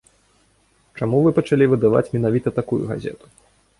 [1.01, 3.25] Чаму вы пачалі выдаваць менавіта такую газету?